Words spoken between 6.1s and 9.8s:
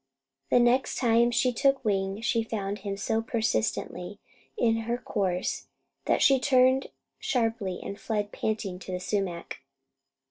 she turned sharply and fled panting to the sumac.